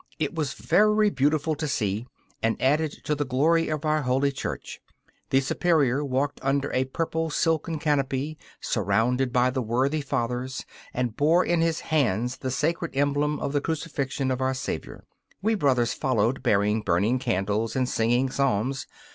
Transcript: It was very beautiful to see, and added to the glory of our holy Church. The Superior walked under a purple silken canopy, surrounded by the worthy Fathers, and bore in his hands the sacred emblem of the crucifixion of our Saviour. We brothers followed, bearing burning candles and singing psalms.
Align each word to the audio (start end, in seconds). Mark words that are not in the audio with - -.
It 0.17 0.33
was 0.33 0.53
very 0.55 1.11
beautiful 1.11 1.53
to 1.53 1.67
see, 1.67 2.07
and 2.41 2.59
added 2.59 2.91
to 3.03 3.13
the 3.13 3.23
glory 3.23 3.67
of 3.69 3.85
our 3.85 4.01
holy 4.01 4.31
Church. 4.31 4.81
The 5.29 5.41
Superior 5.41 6.03
walked 6.03 6.39
under 6.41 6.73
a 6.73 6.85
purple 6.85 7.29
silken 7.29 7.77
canopy, 7.77 8.39
surrounded 8.59 9.31
by 9.31 9.51
the 9.51 9.61
worthy 9.61 10.01
Fathers, 10.01 10.65
and 10.91 11.15
bore 11.15 11.45
in 11.45 11.61
his 11.61 11.81
hands 11.81 12.37
the 12.37 12.49
sacred 12.49 12.97
emblem 12.97 13.39
of 13.39 13.53
the 13.53 13.61
crucifixion 13.61 14.31
of 14.31 14.41
our 14.41 14.55
Saviour. 14.55 15.03
We 15.43 15.53
brothers 15.53 15.93
followed, 15.93 16.41
bearing 16.41 16.81
burning 16.81 17.19
candles 17.19 17.75
and 17.75 17.87
singing 17.87 18.31
psalms. 18.31 18.87